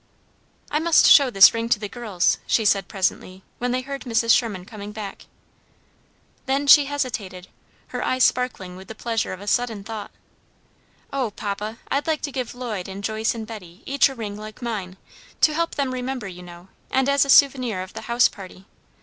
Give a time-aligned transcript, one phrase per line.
[0.71, 4.35] "I must show this ring to the girls," she said, presently, when they heard Mrs.
[4.35, 5.27] Sherman coming back.
[6.47, 7.49] Then she hesitated,
[7.89, 10.09] her eyes sparkling with the pleasure of a sudden thought.
[11.13, 14.59] "Oh, papa, I'd like to give Lloyd and Joyce and Betty each a ring like
[14.63, 14.97] mine,
[15.41, 18.65] to help them remember, you know, and as a souvenir of the house party.